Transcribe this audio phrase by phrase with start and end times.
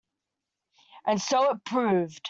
[1.05, 2.19] And so it proved.